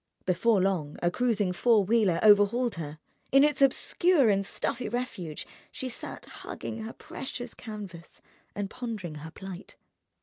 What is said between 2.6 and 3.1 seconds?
her.